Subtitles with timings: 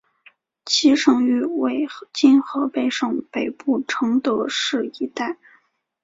[0.65, 5.37] 其省域为今河北省北部承德市一带。